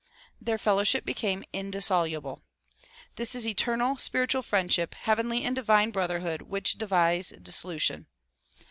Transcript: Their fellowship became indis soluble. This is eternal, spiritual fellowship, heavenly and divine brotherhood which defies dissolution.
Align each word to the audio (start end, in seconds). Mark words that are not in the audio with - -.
Their 0.41 0.57
fellowship 0.57 1.05
became 1.05 1.43
indis 1.53 1.83
soluble. 1.83 2.41
This 3.17 3.35
is 3.35 3.45
eternal, 3.45 3.97
spiritual 3.97 4.41
fellowship, 4.41 4.95
heavenly 4.95 5.43
and 5.43 5.55
divine 5.55 5.91
brotherhood 5.91 6.41
which 6.41 6.75
defies 6.79 7.29
dissolution. 7.39 8.07